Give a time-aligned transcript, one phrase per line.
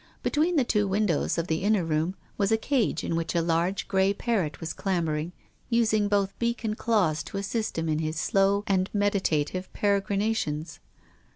[0.23, 4.15] Between the two windows oTthe inner room was a cage in which a large, grey
[4.15, 5.31] parrot was clambering,
[5.69, 10.79] using both beak and claws to assist him in his slow and meditative peregrinations."